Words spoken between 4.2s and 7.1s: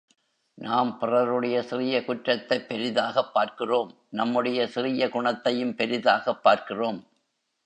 நம்முடைய சிறிய குணத்தையும் பெரிதாகப் பார்க்கிறோம்.